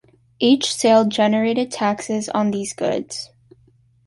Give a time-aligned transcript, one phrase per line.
[0.39, 3.29] Each sale generated taxes on these goods.